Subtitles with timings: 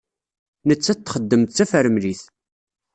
[0.67, 2.21] Nettat txeddem d tafremlit.